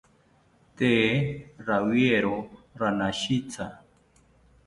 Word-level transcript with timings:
Tee 0.77 1.11
rawiero 1.65 2.35
ranashitya 2.79 3.65